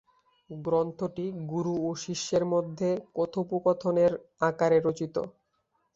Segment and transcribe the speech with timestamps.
[0.49, 4.11] গ্রন্থটি গুরু ও শিষ্যের মধ্যে কথোপকথনের
[4.41, 5.15] আকারে রচিত।